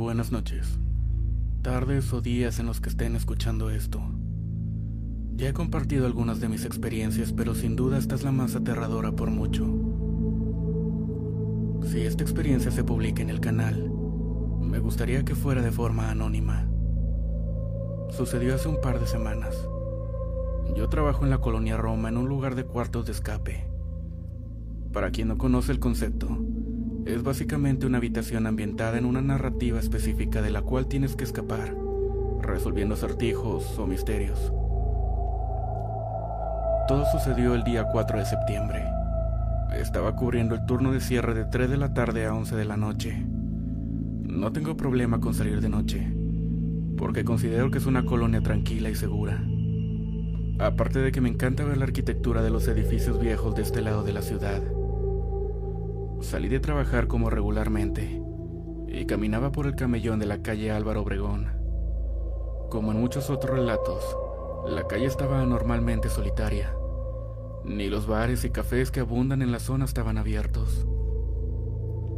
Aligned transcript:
Buenas 0.00 0.32
noches, 0.32 0.78
tardes 1.60 2.10
o 2.14 2.22
días 2.22 2.58
en 2.58 2.64
los 2.64 2.80
que 2.80 2.88
estén 2.88 3.16
escuchando 3.16 3.68
esto. 3.68 4.00
Ya 5.36 5.50
he 5.50 5.52
compartido 5.52 6.06
algunas 6.06 6.40
de 6.40 6.48
mis 6.48 6.64
experiencias, 6.64 7.34
pero 7.34 7.54
sin 7.54 7.76
duda 7.76 7.98
esta 7.98 8.14
es 8.14 8.22
la 8.22 8.32
más 8.32 8.56
aterradora 8.56 9.12
por 9.12 9.30
mucho. 9.30 9.66
Si 11.82 12.00
esta 12.00 12.22
experiencia 12.22 12.70
se 12.70 12.82
publica 12.82 13.20
en 13.20 13.28
el 13.28 13.40
canal, 13.40 13.92
me 14.62 14.78
gustaría 14.78 15.22
que 15.22 15.34
fuera 15.34 15.60
de 15.60 15.70
forma 15.70 16.10
anónima. 16.10 16.66
Sucedió 18.08 18.54
hace 18.54 18.68
un 18.68 18.80
par 18.80 19.00
de 19.00 19.06
semanas. 19.06 19.54
Yo 20.74 20.88
trabajo 20.88 21.24
en 21.24 21.30
la 21.30 21.42
colonia 21.42 21.76
Roma 21.76 22.08
en 22.08 22.16
un 22.16 22.26
lugar 22.26 22.54
de 22.54 22.64
cuartos 22.64 23.04
de 23.04 23.12
escape. 23.12 23.66
Para 24.94 25.10
quien 25.10 25.28
no 25.28 25.36
conoce 25.36 25.72
el 25.72 25.78
concepto, 25.78 26.38
es 27.06 27.22
básicamente 27.22 27.86
una 27.86 27.98
habitación 27.98 28.46
ambientada 28.46 28.98
en 28.98 29.04
una 29.04 29.20
narrativa 29.20 29.78
específica 29.78 30.42
de 30.42 30.50
la 30.50 30.62
cual 30.62 30.86
tienes 30.86 31.16
que 31.16 31.24
escapar, 31.24 31.74
resolviendo 32.40 32.94
acertijos 32.94 33.78
o 33.78 33.86
misterios. 33.86 34.52
Todo 36.88 37.04
sucedió 37.12 37.54
el 37.54 37.64
día 37.64 37.86
4 37.90 38.18
de 38.18 38.26
septiembre. 38.26 38.84
Estaba 39.72 40.16
cubriendo 40.16 40.54
el 40.54 40.66
turno 40.66 40.92
de 40.92 41.00
cierre 41.00 41.34
de 41.34 41.44
3 41.44 41.70
de 41.70 41.76
la 41.76 41.94
tarde 41.94 42.26
a 42.26 42.34
11 42.34 42.56
de 42.56 42.64
la 42.64 42.76
noche. 42.76 43.24
No 44.24 44.52
tengo 44.52 44.76
problema 44.76 45.20
con 45.20 45.34
salir 45.34 45.60
de 45.60 45.68
noche, 45.68 46.12
porque 46.96 47.24
considero 47.24 47.70
que 47.70 47.78
es 47.78 47.86
una 47.86 48.04
colonia 48.04 48.40
tranquila 48.40 48.90
y 48.90 48.94
segura. 48.94 49.42
Aparte 50.58 50.98
de 50.98 51.12
que 51.12 51.20
me 51.20 51.28
encanta 51.28 51.64
ver 51.64 51.78
la 51.78 51.84
arquitectura 51.84 52.42
de 52.42 52.50
los 52.50 52.68
edificios 52.68 53.20
viejos 53.20 53.54
de 53.54 53.62
este 53.62 53.80
lado 53.80 54.02
de 54.02 54.12
la 54.12 54.22
ciudad. 54.22 54.60
Salí 56.20 56.48
de 56.48 56.60
trabajar 56.60 57.06
como 57.06 57.30
regularmente 57.30 58.22
y 58.88 59.06
caminaba 59.06 59.52
por 59.52 59.66
el 59.66 59.74
camellón 59.74 60.18
de 60.18 60.26
la 60.26 60.42
calle 60.42 60.70
Álvaro 60.70 61.00
Obregón. 61.00 61.46
Como 62.68 62.92
en 62.92 63.00
muchos 63.00 63.30
otros 63.30 63.58
relatos, 63.58 64.16
la 64.68 64.86
calle 64.86 65.06
estaba 65.06 65.40
anormalmente 65.40 66.10
solitaria. 66.10 66.74
Ni 67.64 67.88
los 67.88 68.06
bares 68.06 68.44
y 68.44 68.50
cafés 68.50 68.90
que 68.90 69.00
abundan 69.00 69.40
en 69.40 69.50
la 69.50 69.60
zona 69.60 69.86
estaban 69.86 70.18
abiertos. 70.18 70.86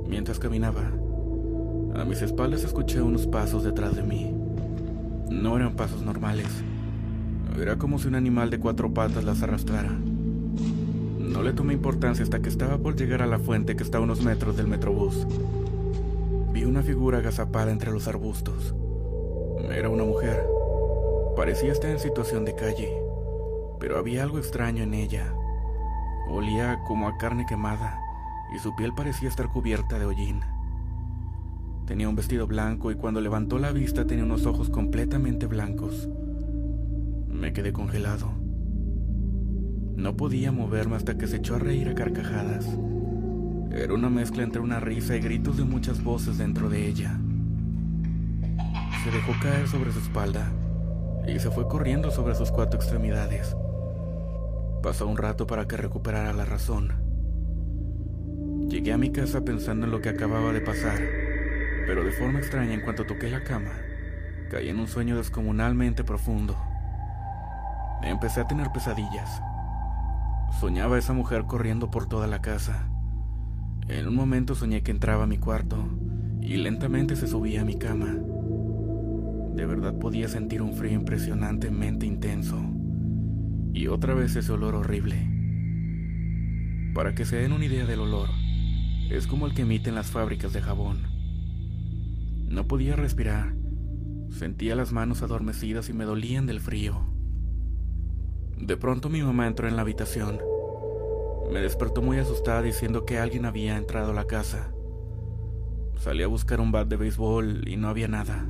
Mientras 0.06 0.40
caminaba, 0.40 0.90
a 1.94 2.04
mis 2.04 2.22
espaldas 2.22 2.64
escuché 2.64 3.00
unos 3.00 3.28
pasos 3.28 3.62
detrás 3.62 3.94
de 3.94 4.02
mí. 4.02 4.34
No 5.30 5.56
eran 5.56 5.76
pasos 5.76 6.02
normales. 6.02 6.48
Era 7.58 7.76
como 7.76 7.98
si 7.98 8.08
un 8.08 8.16
animal 8.16 8.50
de 8.50 8.58
cuatro 8.58 8.92
patas 8.92 9.24
las 9.24 9.42
arrastrara. 9.42 9.96
No 11.22 11.42
le 11.42 11.52
tomé 11.52 11.72
importancia 11.72 12.24
hasta 12.24 12.40
que 12.40 12.48
estaba 12.48 12.78
por 12.78 12.96
llegar 12.96 13.22
a 13.22 13.26
la 13.26 13.38
fuente 13.38 13.76
que 13.76 13.84
está 13.84 13.98
a 13.98 14.00
unos 14.00 14.22
metros 14.22 14.56
del 14.56 14.66
metrobús. 14.66 15.26
Vi 16.52 16.64
una 16.64 16.82
figura 16.82 17.18
agazapada 17.18 17.70
entre 17.70 17.92
los 17.92 18.08
arbustos. 18.08 18.74
Era 19.70 19.88
una 19.88 20.04
mujer. 20.04 20.44
Parecía 21.36 21.72
estar 21.72 21.90
en 21.90 22.00
situación 22.00 22.44
de 22.44 22.56
calle, 22.56 22.92
pero 23.78 23.98
había 23.98 24.24
algo 24.24 24.38
extraño 24.38 24.82
en 24.82 24.94
ella. 24.94 25.32
Olía 26.28 26.80
como 26.88 27.06
a 27.06 27.16
carne 27.18 27.46
quemada 27.48 28.00
y 28.54 28.58
su 28.58 28.74
piel 28.74 28.92
parecía 28.92 29.28
estar 29.28 29.48
cubierta 29.48 30.00
de 30.00 30.06
hollín. 30.06 30.40
Tenía 31.86 32.08
un 32.08 32.16
vestido 32.16 32.48
blanco 32.48 32.90
y 32.90 32.96
cuando 32.96 33.20
levantó 33.20 33.58
la 33.58 33.70
vista 33.70 34.06
tenía 34.06 34.24
unos 34.24 34.44
ojos 34.44 34.70
completamente 34.70 35.46
blancos. 35.46 36.08
Me 37.28 37.52
quedé 37.52 37.72
congelado. 37.72 38.41
No 40.02 40.16
podía 40.16 40.50
moverme 40.50 40.96
hasta 40.96 41.16
que 41.16 41.28
se 41.28 41.36
echó 41.36 41.54
a 41.54 41.58
reír 41.60 41.88
a 41.88 41.94
carcajadas. 41.94 42.66
Era 43.70 43.94
una 43.94 44.10
mezcla 44.10 44.42
entre 44.42 44.60
una 44.60 44.80
risa 44.80 45.14
y 45.14 45.20
gritos 45.20 45.58
de 45.58 45.62
muchas 45.62 46.02
voces 46.02 46.38
dentro 46.38 46.68
de 46.68 46.88
ella. 46.88 47.16
Se 49.04 49.12
dejó 49.12 49.32
caer 49.40 49.68
sobre 49.68 49.92
su 49.92 50.00
espalda 50.00 50.50
y 51.28 51.38
se 51.38 51.52
fue 51.52 51.68
corriendo 51.68 52.10
sobre 52.10 52.34
sus 52.34 52.50
cuatro 52.50 52.80
extremidades. 52.80 53.56
Pasó 54.82 55.06
un 55.06 55.16
rato 55.16 55.46
para 55.46 55.68
que 55.68 55.76
recuperara 55.76 56.32
la 56.32 56.46
razón. 56.46 56.94
Llegué 58.68 58.92
a 58.92 58.98
mi 58.98 59.12
casa 59.12 59.44
pensando 59.44 59.86
en 59.86 59.92
lo 59.92 60.00
que 60.00 60.08
acababa 60.08 60.52
de 60.52 60.62
pasar, 60.62 60.98
pero 61.86 62.02
de 62.02 62.10
forma 62.10 62.40
extraña 62.40 62.74
en 62.74 62.80
cuanto 62.80 63.06
toqué 63.06 63.30
la 63.30 63.44
cama, 63.44 63.70
caí 64.50 64.68
en 64.68 64.80
un 64.80 64.88
sueño 64.88 65.16
descomunalmente 65.16 66.02
profundo. 66.02 66.56
Empecé 68.02 68.40
a 68.40 68.48
tener 68.48 68.72
pesadillas 68.72 69.40
Soñaba 70.60 70.98
esa 70.98 71.12
mujer 71.12 71.44
corriendo 71.44 71.90
por 71.90 72.06
toda 72.06 72.26
la 72.26 72.40
casa. 72.40 72.88
En 73.88 74.06
un 74.06 74.14
momento 74.14 74.54
soñé 74.54 74.82
que 74.82 74.90
entraba 74.90 75.24
a 75.24 75.26
mi 75.26 75.38
cuarto 75.38 75.76
y 76.40 76.56
lentamente 76.56 77.16
se 77.16 77.26
subía 77.26 77.62
a 77.62 77.64
mi 77.64 77.76
cama. 77.76 78.16
De 79.54 79.66
verdad 79.66 79.98
podía 79.98 80.28
sentir 80.28 80.62
un 80.62 80.74
frío 80.74 80.92
impresionantemente 80.92 82.06
intenso 82.06 82.58
y 83.72 83.88
otra 83.88 84.14
vez 84.14 84.36
ese 84.36 84.52
olor 84.52 84.74
horrible. 84.74 85.28
Para 86.94 87.14
que 87.14 87.24
se 87.24 87.36
den 87.36 87.52
una 87.52 87.64
idea 87.64 87.86
del 87.86 88.00
olor, 88.00 88.28
es 89.10 89.26
como 89.26 89.46
el 89.46 89.54
que 89.54 89.62
emiten 89.62 89.94
las 89.94 90.10
fábricas 90.10 90.52
de 90.52 90.62
jabón. 90.62 91.02
No 92.48 92.66
podía 92.68 92.96
respirar, 92.96 93.54
sentía 94.30 94.76
las 94.76 94.92
manos 94.92 95.22
adormecidas 95.22 95.88
y 95.88 95.92
me 95.92 96.04
dolían 96.04 96.46
del 96.46 96.60
frío. 96.60 97.11
De 98.58 98.76
pronto 98.76 99.08
mi 99.08 99.22
mamá 99.22 99.46
entró 99.46 99.68
en 99.68 99.76
la 99.76 99.82
habitación. 99.82 100.40
Me 101.52 101.60
despertó 101.60 102.02
muy 102.02 102.18
asustada 102.18 102.62
diciendo 102.62 103.04
que 103.04 103.18
alguien 103.18 103.44
había 103.44 103.76
entrado 103.76 104.12
a 104.12 104.14
la 104.14 104.26
casa. 104.26 104.72
Salí 105.96 106.22
a 106.22 106.28
buscar 106.28 106.60
un 106.60 106.72
bat 106.72 106.88
de 106.88 106.96
béisbol 106.96 107.68
y 107.68 107.76
no 107.76 107.88
había 107.88 108.08
nada. 108.08 108.46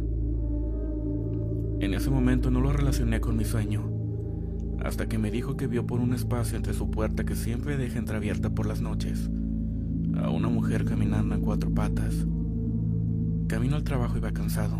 En 1.81 1.95
ese 1.95 2.11
momento 2.11 2.51
no 2.51 2.61
lo 2.61 2.73
relacioné 2.73 3.21
con 3.21 3.37
mi 3.37 3.45
sueño, 3.45 3.91
hasta 4.85 5.09
que 5.09 5.19
me 5.19 5.31
dijo 5.31 5.57
que 5.57 5.67
vio 5.67 5.87
por 5.87 6.01
un 6.01 6.15
espacio 6.15 6.57
entre 6.57 6.75
su 6.75 6.91
puerta 6.91 7.25
que 7.25 7.35
siempre 7.35 7.77
deja 7.77 7.99
entreabierta 7.99 8.51
por 8.51 8.67
las 8.67 8.81
noches 8.81 9.31
a 10.17 10.31
una 10.31 10.49
mujer 10.49 10.85
caminando 10.85 11.35
en 11.35 11.41
cuatro 11.41 11.73
patas. 11.73 12.27
Camino 13.49 13.77
al 13.77 13.85
trabajo 13.85 14.17
iba 14.17 14.33
cansado. 14.33 14.79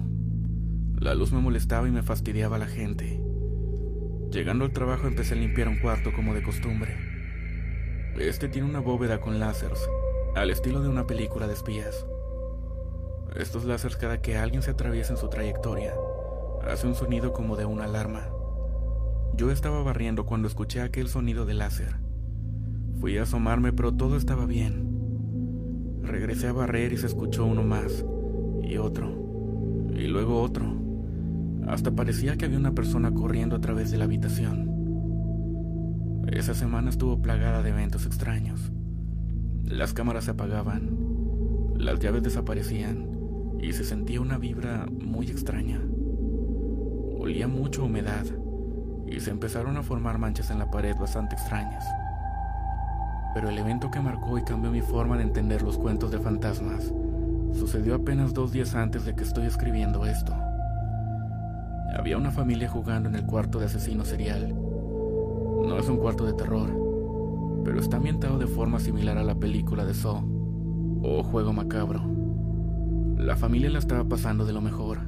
La 0.99 1.15
luz 1.15 1.33
me 1.33 1.41
molestaba 1.41 1.89
y 1.89 1.91
me 1.91 2.03
fastidiaba 2.03 2.59
la 2.59 2.67
gente. 2.67 3.22
Llegando 4.33 4.65
al 4.65 4.73
trabajo 4.73 5.07
empecé 5.07 5.35
a 5.35 5.37
limpiar 5.37 5.69
un 5.69 5.77
cuarto 5.79 6.11
como 6.11 6.33
de 6.33 6.43
costumbre. 6.43 6.97
Este 8.19 8.49
tiene 8.49 8.67
una 8.67 8.81
bóveda 8.81 9.21
con 9.21 9.39
láseres, 9.39 9.87
al 10.35 10.49
estilo 10.49 10.81
de 10.81 10.89
una 10.89 11.07
película 11.07 11.47
de 11.47 11.53
espías. 11.53 12.07
Estos 13.37 13.67
láseres 13.67 13.99
cada 13.99 14.23
que 14.23 14.39
alguien 14.39 14.63
se 14.63 14.71
atraviesa 14.71 15.13
en 15.13 15.19
su 15.19 15.29
trayectoria, 15.29 15.93
hace 16.67 16.87
un 16.87 16.95
sonido 16.95 17.35
como 17.35 17.57
de 17.57 17.67
una 17.67 17.85
alarma. 17.85 18.27
Yo 19.35 19.51
estaba 19.51 19.83
barriendo 19.83 20.25
cuando 20.25 20.49
escuché 20.49 20.81
aquel 20.81 21.09
sonido 21.09 21.45
de 21.45 21.53
láser. 21.53 21.97
Fui 23.01 23.19
a 23.19 23.25
asomarme, 23.25 23.75
pero 23.75 23.93
todo 23.93 24.17
estaba 24.17 24.47
bien. 24.47 26.01
Regresé 26.03 26.47
a 26.47 26.53
barrer 26.55 26.95
y 26.95 26.97
se 26.97 27.07
escuchó 27.07 27.45
uno 27.45 27.65
más, 27.65 28.03
y 28.63 28.79
otro, 28.79 29.91
y 29.95 30.07
luego 30.07 30.41
otro. 30.41 30.92
Hasta 31.67 31.91
parecía 31.93 32.37
que 32.37 32.47
había 32.47 32.59
una 32.59 32.73
persona 32.73 33.13
corriendo 33.13 33.57
a 33.57 33.61
través 33.61 33.91
de 33.91 33.99
la 33.99 34.05
habitación. 34.05 34.71
Esa 36.31 36.55
semana 36.55 36.91
estuvo 36.91 37.21
plagada 37.21 37.63
de 37.63 37.71
eventos 37.71 38.07
extraños. 38.07 38.73
Las 39.65 39.93
cámaras 39.93 40.25
se 40.25 40.33
apagaban, 40.33 40.91
las 41.77 41.99
llaves 42.01 42.23
desaparecían 42.23 43.09
y 43.61 43.73
se 43.73 43.85
sentía 43.85 44.21
una 44.21 44.39
vibra 44.39 44.87
muy 44.87 45.27
extraña. 45.29 45.81
Olía 47.19 47.49
mucho 47.49 47.85
humedad 47.85 48.25
y 49.07 49.21
se 49.21 49.31
empezaron 49.31 49.77
a 49.77 49.83
formar 49.83 50.19
manchas 50.19 50.51
en 50.51 50.59
la 50.59 50.71
pared 50.71 50.97
bastante 50.97 51.37
extrañas. 51.37 51.85
Pero 53.35 53.49
el 53.49 53.59
evento 53.59 53.91
que 53.91 54.01
marcó 54.01 54.39
y 54.39 54.45
cambió 54.45 54.71
mi 54.71 54.81
forma 54.81 55.17
de 55.17 55.23
entender 55.23 55.63
los 55.63 55.79
cuentos 55.79 56.11
de 56.11 56.19
fantasmas 56.19 56.93
sucedió 57.55 57.95
apenas 57.95 58.35
dos 58.35 58.53
días 58.53 58.75
antes 58.75 59.05
de 59.05 59.15
que 59.15 59.25
estoy 59.25 59.47
escribiendo 59.47 60.07
esto. 60.07 60.35
Había 61.95 62.17
una 62.17 62.31
familia 62.31 62.69
jugando 62.69 63.09
en 63.09 63.15
el 63.15 63.27
cuarto 63.27 63.59
de 63.59 63.67
asesino 63.67 64.05
serial. 64.05 64.55
No 64.55 65.77
es 65.79 65.89
un 65.89 65.99
cuarto 65.99 66.25
de 66.25 66.33
terror, 66.33 66.71
pero 67.65 67.79
está 67.79 67.99
ambientado 67.99 68.39
de 68.39 68.47
forma 68.47 68.81
similar 68.81 69.19
a 69.19 69.23
la 69.23 69.35
película 69.35 69.85
de 69.85 69.93
Saw 69.93 71.01
o 71.03 71.23
Juego 71.23 71.53
Macabro. 71.53 72.03
La 73.19 73.37
familia 73.37 73.69
la 73.69 73.79
estaba 73.79 74.09
pasando 74.09 74.47
de 74.47 74.55
lo 74.55 74.63
mejor, 74.63 75.01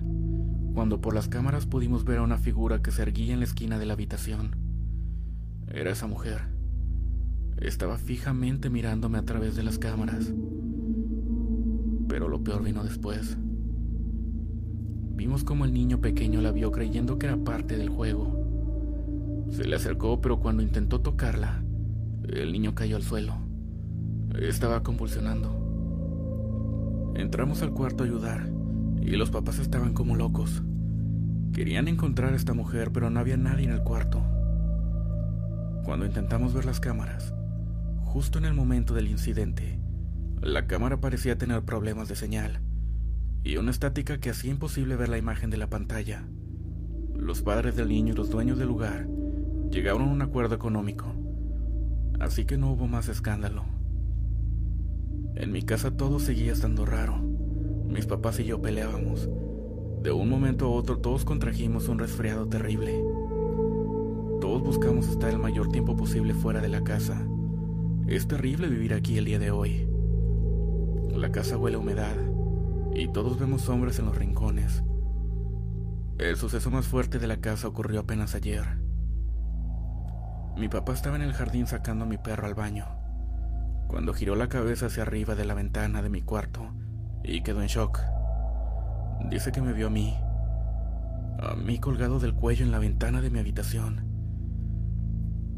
cuando 0.74 1.00
por 1.00 1.14
las 1.14 1.28
cámaras 1.28 1.66
pudimos 1.66 2.04
ver 2.04 2.18
a 2.18 2.22
una 2.22 2.36
figura 2.36 2.82
que 2.82 2.90
se 2.90 3.02
erguía 3.02 3.32
en 3.32 3.40
la 3.40 3.46
esquina 3.46 3.78
de 3.78 3.86
la 3.86 3.94
habitación. 3.94 4.56
Era 5.68 5.90
esa 5.90 6.06
mujer. 6.06 6.42
Estaba 7.56 7.96
fijamente 7.96 8.68
mirándome 8.68 9.18
a 9.18 9.24
través 9.24 9.56
de 9.56 9.62
las 9.62 9.78
cámaras. 9.78 10.32
Pero 12.08 12.28
lo 12.28 12.44
peor 12.44 12.62
vino 12.62 12.84
después. 12.84 13.38
Vimos 15.14 15.44
como 15.44 15.64
el 15.64 15.72
niño 15.72 16.00
pequeño 16.00 16.40
la 16.40 16.50
vio 16.50 16.72
creyendo 16.72 17.18
que 17.18 17.26
era 17.26 17.36
parte 17.36 17.76
del 17.76 17.88
juego. 17.88 19.46
Se 19.50 19.64
le 19.64 19.76
acercó, 19.76 20.20
pero 20.20 20.40
cuando 20.40 20.62
intentó 20.62 21.00
tocarla, 21.00 21.62
el 22.28 22.52
niño 22.52 22.74
cayó 22.74 22.96
al 22.96 23.04
suelo. 23.04 23.36
Estaba 24.36 24.82
convulsionando. 24.82 25.60
Entramos 27.14 27.62
al 27.62 27.70
cuarto 27.70 28.02
a 28.02 28.06
ayudar 28.06 28.50
y 29.00 29.12
los 29.12 29.30
papás 29.30 29.60
estaban 29.60 29.94
como 29.94 30.16
locos. 30.16 30.64
Querían 31.52 31.86
encontrar 31.86 32.32
a 32.32 32.36
esta 32.36 32.52
mujer, 32.52 32.90
pero 32.90 33.08
no 33.08 33.20
había 33.20 33.36
nadie 33.36 33.66
en 33.66 33.72
el 33.72 33.84
cuarto. 33.84 34.20
Cuando 35.84 36.06
intentamos 36.06 36.54
ver 36.54 36.64
las 36.64 36.80
cámaras, 36.80 37.32
justo 38.02 38.38
en 38.38 38.46
el 38.46 38.54
momento 38.54 38.94
del 38.94 39.06
incidente, 39.06 39.78
la 40.40 40.66
cámara 40.66 41.00
parecía 41.00 41.38
tener 41.38 41.62
problemas 41.62 42.08
de 42.08 42.16
señal 42.16 42.63
y 43.44 43.58
una 43.58 43.70
estática 43.70 44.18
que 44.18 44.30
hacía 44.30 44.50
imposible 44.50 44.96
ver 44.96 45.10
la 45.10 45.18
imagen 45.18 45.50
de 45.50 45.58
la 45.58 45.68
pantalla. 45.68 46.24
Los 47.14 47.42
padres 47.42 47.76
del 47.76 47.88
niño 47.88 48.14
y 48.14 48.16
los 48.16 48.30
dueños 48.30 48.58
del 48.58 48.68
lugar 48.68 49.06
llegaron 49.70 50.08
a 50.08 50.12
un 50.12 50.22
acuerdo 50.22 50.54
económico, 50.54 51.04
así 52.18 52.46
que 52.46 52.56
no 52.56 52.72
hubo 52.72 52.88
más 52.88 53.08
escándalo. 53.08 53.64
En 55.34 55.52
mi 55.52 55.62
casa 55.62 55.94
todo 55.94 56.20
seguía 56.20 56.52
estando 56.52 56.86
raro. 56.86 57.18
Mis 57.86 58.06
papás 58.06 58.40
y 58.40 58.44
yo 58.44 58.62
peleábamos. 58.62 59.28
De 60.02 60.10
un 60.10 60.30
momento 60.30 60.66
a 60.66 60.70
otro 60.70 60.98
todos 60.98 61.26
contrajimos 61.26 61.88
un 61.88 61.98
resfriado 61.98 62.46
terrible. 62.48 63.04
Todos 64.40 64.62
buscamos 64.62 65.08
estar 65.08 65.30
el 65.30 65.38
mayor 65.38 65.68
tiempo 65.68 65.96
posible 65.96 66.32
fuera 66.32 66.62
de 66.62 66.68
la 66.68 66.82
casa. 66.82 67.26
Es 68.06 68.26
terrible 68.26 68.68
vivir 68.68 68.94
aquí 68.94 69.18
el 69.18 69.26
día 69.26 69.38
de 69.38 69.50
hoy. 69.50 69.86
La 71.14 71.30
casa 71.30 71.58
huele 71.58 71.76
a 71.76 71.80
humedad 71.80 72.34
y 72.94 73.08
todos 73.08 73.38
vemos 73.38 73.62
sombras 73.62 73.98
en 73.98 74.06
los 74.06 74.16
rincones. 74.16 74.84
El 76.18 76.36
suceso 76.36 76.70
más 76.70 76.86
fuerte 76.86 77.18
de 77.18 77.26
la 77.26 77.38
casa 77.38 77.68
ocurrió 77.68 78.00
apenas 78.00 78.34
ayer. 78.34 78.64
Mi 80.56 80.68
papá 80.68 80.92
estaba 80.92 81.16
en 81.16 81.22
el 81.22 81.32
jardín 81.32 81.66
sacando 81.66 82.04
a 82.04 82.08
mi 82.08 82.18
perro 82.18 82.46
al 82.46 82.54
baño 82.54 82.86
cuando 83.94 84.12
giró 84.12 84.34
la 84.34 84.48
cabeza 84.48 84.86
hacia 84.86 85.02
arriba 85.02 85.34
de 85.34 85.44
la 85.44 85.54
ventana 85.54 86.02
de 86.02 86.08
mi 86.08 86.20
cuarto 86.22 86.72
y 87.22 87.42
quedó 87.42 87.62
en 87.62 87.68
shock. 87.68 88.00
Dice 89.30 89.52
que 89.52 89.62
me 89.62 89.72
vio 89.72 89.86
a 89.86 89.90
mí, 89.90 90.14
a 91.38 91.54
mí 91.54 91.78
colgado 91.78 92.18
del 92.18 92.34
cuello 92.34 92.64
en 92.64 92.72
la 92.72 92.80
ventana 92.80 93.20
de 93.20 93.30
mi 93.30 93.38
habitación. 93.38 94.02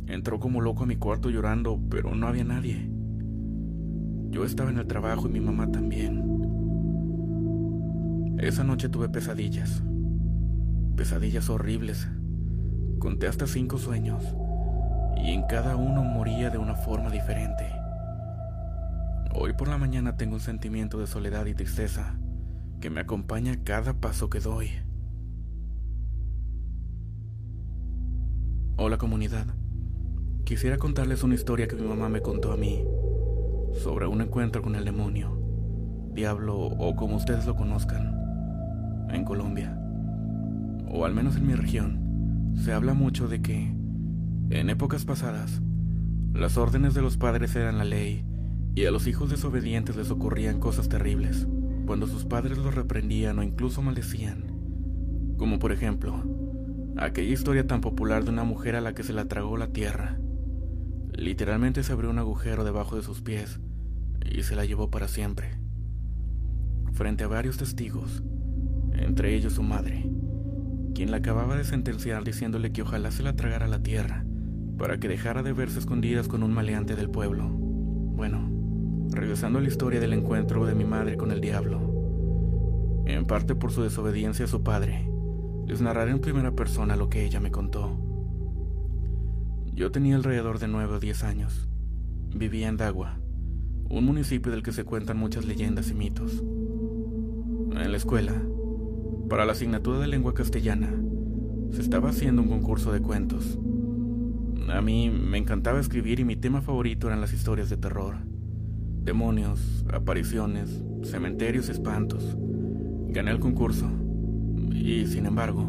Entró 0.06 0.38
como 0.38 0.60
loco 0.60 0.84
a 0.84 0.86
mi 0.86 0.96
cuarto 0.96 1.30
llorando, 1.30 1.80
pero 1.90 2.14
no 2.14 2.28
había 2.28 2.44
nadie. 2.44 2.90
Yo 4.28 4.44
estaba 4.44 4.70
en 4.70 4.78
el 4.78 4.86
trabajo 4.86 5.28
y 5.28 5.32
mi 5.32 5.40
mamá 5.40 5.72
también. 5.72 6.25
Esa 8.38 8.64
noche 8.64 8.90
tuve 8.90 9.08
pesadillas, 9.08 9.82
pesadillas 10.94 11.48
horribles. 11.48 12.06
Conté 12.98 13.28
hasta 13.28 13.46
cinco 13.46 13.78
sueños 13.78 14.22
y 15.16 15.30
en 15.30 15.44
cada 15.44 15.76
uno 15.76 16.02
moría 16.04 16.50
de 16.50 16.58
una 16.58 16.74
forma 16.74 17.08
diferente. 17.08 17.64
Hoy 19.34 19.54
por 19.54 19.68
la 19.68 19.78
mañana 19.78 20.18
tengo 20.18 20.34
un 20.34 20.40
sentimiento 20.40 20.98
de 20.98 21.06
soledad 21.06 21.46
y 21.46 21.54
tristeza 21.54 22.18
que 22.78 22.90
me 22.90 23.00
acompaña 23.00 23.64
cada 23.64 23.94
paso 23.94 24.28
que 24.28 24.40
doy. 24.40 24.68
Hola 28.76 28.98
comunidad. 28.98 29.46
Quisiera 30.44 30.76
contarles 30.76 31.22
una 31.22 31.34
historia 31.34 31.68
que 31.68 31.76
mi 31.76 31.88
mamá 31.88 32.10
me 32.10 32.20
contó 32.20 32.52
a 32.52 32.58
mí 32.58 32.84
sobre 33.82 34.06
un 34.06 34.20
encuentro 34.20 34.60
con 34.60 34.74
el 34.76 34.84
demonio, 34.84 35.40
diablo 36.12 36.58
o 36.58 36.94
como 36.96 37.16
ustedes 37.16 37.46
lo 37.46 37.56
conozcan, 37.56 38.15
en 39.10 39.24
Colombia, 39.24 39.78
o 40.88 41.04
al 41.04 41.14
menos 41.14 41.36
en 41.36 41.46
mi 41.46 41.54
región. 41.54 42.52
Se 42.56 42.72
habla 42.72 42.94
mucho 42.94 43.28
de 43.28 43.42
que, 43.42 43.74
en 44.50 44.70
épocas 44.70 45.04
pasadas, 45.04 45.60
las 46.32 46.56
órdenes 46.56 46.94
de 46.94 47.02
los 47.02 47.16
padres 47.16 47.54
eran 47.56 47.78
la 47.78 47.84
ley 47.84 48.24
y 48.74 48.84
a 48.84 48.90
los 48.90 49.06
hijos 49.06 49.30
desobedientes 49.30 49.96
les 49.96 50.10
ocurrían 50.10 50.60
cosas 50.60 50.88
terribles, 50.88 51.46
cuando 51.86 52.06
sus 52.06 52.24
padres 52.24 52.58
los 52.58 52.74
reprendían 52.74 53.38
o 53.38 53.42
incluso 53.42 53.80
maldecían. 53.80 54.44
Como 55.38 55.58
por 55.58 55.72
ejemplo, 55.72 56.22
aquella 56.96 57.32
historia 57.32 57.66
tan 57.66 57.80
popular 57.80 58.24
de 58.24 58.30
una 58.30 58.44
mujer 58.44 58.76
a 58.76 58.80
la 58.80 58.94
que 58.94 59.02
se 59.02 59.12
la 59.12 59.26
tragó 59.26 59.56
la 59.56 59.68
tierra. 59.68 60.18
Literalmente 61.12 61.82
se 61.82 61.92
abrió 61.92 62.10
un 62.10 62.18
agujero 62.18 62.64
debajo 62.64 62.96
de 62.96 63.02
sus 63.02 63.22
pies 63.22 63.60
y 64.30 64.42
se 64.42 64.56
la 64.56 64.64
llevó 64.64 64.90
para 64.90 65.08
siempre. 65.08 65.58
Frente 66.92 67.24
a 67.24 67.28
varios 67.28 67.56
testigos, 67.56 68.22
entre 68.96 69.34
ellos 69.34 69.54
su 69.54 69.62
madre, 69.62 70.10
quien 70.94 71.10
la 71.10 71.18
acababa 71.18 71.56
de 71.56 71.64
sentenciar 71.64 72.24
diciéndole 72.24 72.72
que 72.72 72.82
ojalá 72.82 73.10
se 73.10 73.22
la 73.22 73.36
tragara 73.36 73.68
la 73.68 73.82
tierra 73.82 74.24
para 74.78 74.98
que 74.98 75.08
dejara 75.08 75.42
de 75.42 75.52
verse 75.52 75.78
escondidas 75.78 76.28
con 76.28 76.42
un 76.42 76.52
maleante 76.52 76.96
del 76.96 77.10
pueblo. 77.10 77.48
Bueno, 77.48 78.50
regresando 79.10 79.58
a 79.58 79.62
la 79.62 79.68
historia 79.68 80.00
del 80.00 80.12
encuentro 80.12 80.66
de 80.66 80.74
mi 80.74 80.84
madre 80.84 81.16
con 81.16 81.30
el 81.32 81.40
diablo. 81.40 83.04
En 83.06 83.26
parte 83.26 83.54
por 83.54 83.72
su 83.72 83.82
desobediencia 83.82 84.44
a 84.44 84.48
su 84.48 84.62
padre, 84.62 85.08
les 85.66 85.80
narraré 85.80 86.10
en 86.10 86.20
primera 86.20 86.52
persona 86.52 86.96
lo 86.96 87.08
que 87.08 87.24
ella 87.24 87.40
me 87.40 87.50
contó. 87.50 87.96
Yo 89.72 89.90
tenía 89.90 90.16
alrededor 90.16 90.58
de 90.58 90.68
9 90.68 90.94
o 90.94 91.00
10 91.00 91.24
años. 91.24 91.68
Vivía 92.34 92.68
en 92.68 92.76
Dagua, 92.76 93.18
un 93.88 94.04
municipio 94.04 94.50
del 94.50 94.62
que 94.62 94.72
se 94.72 94.84
cuentan 94.84 95.18
muchas 95.18 95.44
leyendas 95.44 95.90
y 95.90 95.94
mitos. 95.94 96.42
En 97.72 97.90
la 97.90 97.96
escuela, 97.96 98.32
para 99.28 99.44
la 99.44 99.52
asignatura 99.52 99.98
de 99.98 100.06
lengua 100.06 100.34
castellana, 100.34 100.94
se 101.72 101.80
estaba 101.80 102.10
haciendo 102.10 102.42
un 102.42 102.48
concurso 102.48 102.92
de 102.92 103.00
cuentos. 103.00 103.58
A 104.68 104.80
mí 104.80 105.10
me 105.10 105.38
encantaba 105.38 105.80
escribir 105.80 106.20
y 106.20 106.24
mi 106.24 106.36
tema 106.36 106.60
favorito 106.60 107.06
eran 107.06 107.20
las 107.20 107.32
historias 107.32 107.70
de 107.70 107.76
terror 107.76 108.16
demonios, 109.06 109.84
apariciones, 109.92 110.82
cementerios, 111.04 111.68
espantos. 111.68 112.36
Gané 113.08 113.30
el 113.30 113.38
concurso 113.38 113.88
y, 114.72 115.06
sin 115.06 115.26
embargo, 115.26 115.64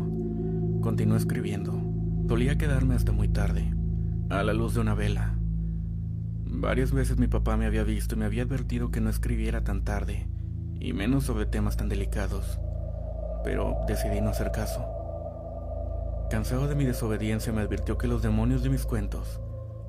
continué 0.81 1.18
escribiendo. 1.18 1.80
Solía 2.27 2.57
quedarme 2.57 2.95
hasta 2.95 3.12
muy 3.12 3.30
tarde, 3.30 3.71
a 4.31 4.42
la 4.42 4.53
luz 4.53 4.74
de 4.74 4.81
una 4.81 4.95
vela. 4.95 5.36
Varias 6.45 6.92
veces 6.92 7.19
mi 7.19 7.27
papá 7.27 7.57
me 7.57 7.68
había 7.68 7.83
visto 7.83 8.15
y 8.15 8.18
me 8.18 8.25
había 8.25 8.42
advertido 8.42 8.89
que 8.89 9.01
no 9.01 9.10
escribiera 9.12 9.63
tan 9.63 9.83
tarde, 9.83 10.27
y 10.80 10.94
menos 10.94 11.24
sobre 11.24 11.45
temas 11.45 11.77
tan 11.77 11.89
delicados, 11.89 12.60
pero 13.47 13.77
decidí 13.88 14.19
no 14.19 14.31
hacer 14.31 14.51
caso. 14.51 14.85
Cansado 16.29 16.67
de 16.67 16.75
mi 16.75 16.83
desobediencia 16.83 17.53
me 17.53 17.61
advirtió 17.61 17.97
que 17.97 18.09
los 18.09 18.21
demonios 18.21 18.61
de 18.61 18.69
mis 18.69 18.86
cuentos 18.86 19.39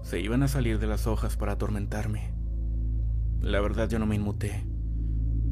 se 0.02 0.20
iban 0.20 0.44
a 0.44 0.48
salir 0.48 0.78
de 0.78 0.86
las 0.86 1.08
hojas 1.08 1.36
para 1.36 1.54
atormentarme. 1.54 2.30
La 3.40 3.60
verdad 3.60 3.88
yo 3.88 3.98
no 3.98 4.06
me 4.06 4.14
inmuté 4.14 4.64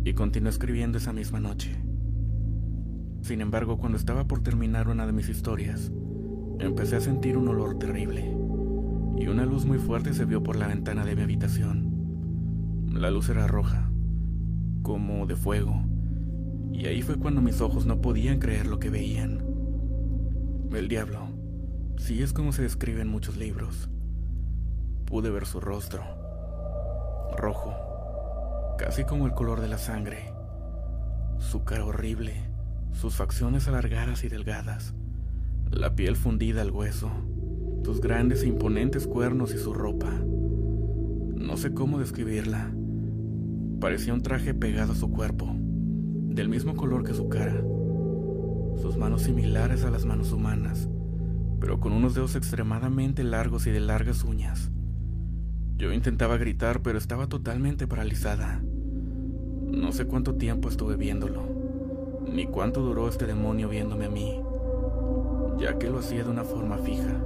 y 0.04 0.14
continué 0.14 0.50
escribiendo 0.50 0.98
esa 0.98 1.12
misma 1.12 1.40
noche. 1.40 1.82
Sin 3.22 3.40
embargo, 3.40 3.76
cuando 3.76 3.98
estaba 3.98 4.28
por 4.28 4.40
terminar 4.40 4.86
una 4.86 5.04
de 5.04 5.12
mis 5.12 5.28
historias, 5.28 5.90
empecé 6.60 6.94
a 6.94 7.00
sentir 7.00 7.36
un 7.36 7.48
olor 7.48 7.76
terrible 7.76 8.36
y 9.18 9.26
una 9.26 9.46
luz 9.46 9.66
muy 9.66 9.78
fuerte 9.78 10.14
se 10.14 10.26
vio 10.26 10.44
por 10.44 10.54
la 10.54 10.68
ventana 10.68 11.04
de 11.04 11.16
mi 11.16 11.22
habitación. 11.22 12.86
La 12.88 13.10
luz 13.10 13.30
era 13.30 13.48
roja, 13.48 13.90
como 14.82 15.26
de 15.26 15.34
fuego, 15.34 15.82
y 16.78 16.86
ahí 16.86 17.02
fue 17.02 17.16
cuando 17.16 17.40
mis 17.40 17.60
ojos 17.60 17.86
no 17.86 18.00
podían 18.00 18.38
creer 18.38 18.66
lo 18.66 18.78
que 18.78 18.90
veían. 18.90 19.42
El 20.72 20.88
diablo, 20.88 21.28
sí 21.96 22.22
es 22.22 22.32
como 22.32 22.52
se 22.52 22.62
describe 22.62 23.00
en 23.00 23.08
muchos 23.08 23.36
libros. 23.36 23.88
Pude 25.06 25.30
ver 25.30 25.46
su 25.46 25.60
rostro 25.60 26.02
rojo, 27.36 27.74
casi 28.78 29.04
como 29.04 29.26
el 29.26 29.32
color 29.32 29.60
de 29.60 29.68
la 29.68 29.78
sangre. 29.78 30.32
Su 31.38 31.64
cara 31.64 31.84
horrible, 31.84 32.34
sus 32.92 33.14
facciones 33.14 33.68
alargadas 33.68 34.24
y 34.24 34.28
delgadas, 34.28 34.94
la 35.70 35.94
piel 35.94 36.16
fundida 36.16 36.62
al 36.62 36.70
hueso, 36.70 37.10
sus 37.84 38.00
grandes 38.00 38.42
e 38.42 38.48
imponentes 38.48 39.06
cuernos 39.06 39.54
y 39.54 39.58
su 39.58 39.74
ropa. 39.74 40.10
No 40.10 41.56
sé 41.56 41.72
cómo 41.72 41.98
describirla. 41.98 42.70
Parecía 43.80 44.14
un 44.14 44.22
traje 44.22 44.54
pegado 44.54 44.92
a 44.92 44.96
su 44.96 45.10
cuerpo, 45.10 45.54
del 46.36 46.50
mismo 46.50 46.76
color 46.76 47.02
que 47.02 47.14
su 47.14 47.30
cara. 47.30 47.64
Sus 48.82 48.98
manos 48.98 49.22
similares 49.22 49.84
a 49.84 49.90
las 49.90 50.04
manos 50.04 50.32
humanas, 50.32 50.86
pero 51.58 51.80
con 51.80 51.94
unos 51.94 52.14
dedos 52.14 52.36
extremadamente 52.36 53.24
largos 53.24 53.66
y 53.66 53.70
de 53.70 53.80
largas 53.80 54.22
uñas. 54.22 54.70
Yo 55.78 55.94
intentaba 55.94 56.36
gritar, 56.36 56.82
pero 56.82 56.98
estaba 56.98 57.26
totalmente 57.26 57.86
paralizada. 57.86 58.60
No 58.62 59.92
sé 59.92 60.06
cuánto 60.06 60.34
tiempo 60.34 60.68
estuve 60.68 60.96
viéndolo, 60.96 61.42
ni 62.30 62.46
cuánto 62.46 62.82
duró 62.82 63.08
este 63.08 63.26
demonio 63.26 63.70
viéndome 63.70 64.04
a 64.04 64.10
mí, 64.10 64.38
ya 65.58 65.78
que 65.78 65.88
lo 65.88 66.00
hacía 66.00 66.22
de 66.22 66.30
una 66.30 66.44
forma 66.44 66.76
fija 66.76 67.18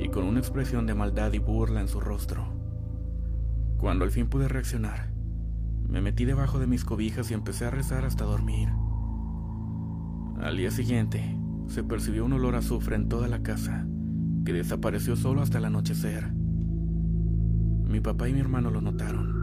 y 0.00 0.08
con 0.08 0.24
una 0.24 0.40
expresión 0.40 0.84
de 0.84 0.94
maldad 0.94 1.32
y 1.32 1.38
burla 1.38 1.80
en 1.80 1.88
su 1.88 2.00
rostro. 2.00 2.44
Cuando 3.78 4.04
al 4.04 4.10
fin 4.10 4.26
pude 4.26 4.48
reaccionar, 4.48 5.15
me 5.88 6.00
metí 6.00 6.24
debajo 6.24 6.58
de 6.58 6.66
mis 6.66 6.84
cobijas 6.84 7.30
y 7.30 7.34
empecé 7.34 7.66
a 7.66 7.70
rezar 7.70 8.04
hasta 8.04 8.24
dormir. 8.24 8.68
Al 10.40 10.56
día 10.56 10.70
siguiente, 10.70 11.38
se 11.68 11.82
percibió 11.82 12.24
un 12.24 12.34
olor 12.34 12.54
a 12.54 12.58
azufre 12.58 12.96
en 12.96 13.08
toda 13.08 13.28
la 13.28 13.42
casa, 13.42 13.86
que 14.44 14.52
desapareció 14.52 15.16
solo 15.16 15.42
hasta 15.42 15.58
el 15.58 15.64
anochecer. 15.64 16.32
Mi 16.32 18.00
papá 18.00 18.28
y 18.28 18.32
mi 18.32 18.40
hermano 18.40 18.70
lo 18.70 18.80
notaron. 18.80 19.34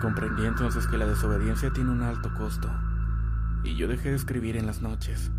Comprendí 0.00 0.44
entonces 0.44 0.86
que 0.86 0.98
la 0.98 1.06
desobediencia 1.06 1.72
tiene 1.72 1.90
un 1.90 2.02
alto 2.02 2.32
costo, 2.34 2.70
y 3.64 3.76
yo 3.76 3.88
dejé 3.88 4.10
de 4.10 4.16
escribir 4.16 4.56
en 4.56 4.66
las 4.66 4.82
noches, 4.82 5.30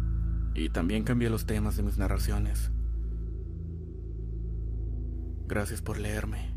y 0.55 0.69
también 0.69 1.03
cambié 1.03 1.29
los 1.29 1.45
temas 1.45 1.77
de 1.77 1.83
mis 1.83 1.97
narraciones. 1.97 2.71
Gracias 5.47 5.81
por 5.81 5.99
leerme. 5.99 6.54